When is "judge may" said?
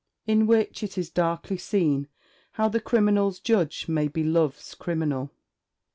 3.39-4.07